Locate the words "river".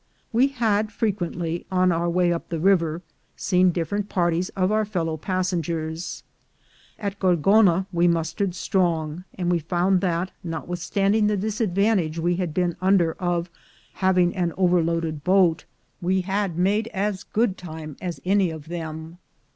2.59-3.03